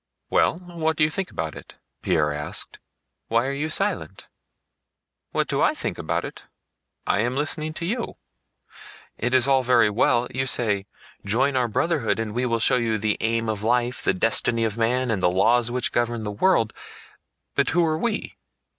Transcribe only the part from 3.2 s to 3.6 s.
"Why are